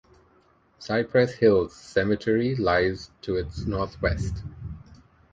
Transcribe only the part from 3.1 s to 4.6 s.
to its northwest.